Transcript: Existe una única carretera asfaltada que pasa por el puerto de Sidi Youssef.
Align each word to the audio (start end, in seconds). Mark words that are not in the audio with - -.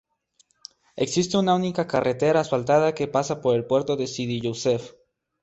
Existe 0.95 1.37
una 1.37 1.53
única 1.53 1.85
carretera 1.85 2.39
asfaltada 2.39 2.95
que 2.95 3.07
pasa 3.07 3.39
por 3.39 3.55
el 3.55 3.67
puerto 3.67 3.95
de 3.97 4.07
Sidi 4.07 4.41
Youssef. 4.41 4.93